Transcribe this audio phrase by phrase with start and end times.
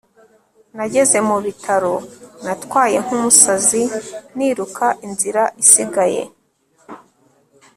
[0.75, 1.93] nageze mu bitaro,
[2.43, 3.81] natwaye nk'umusazi
[4.37, 6.21] niruka inzira isigaye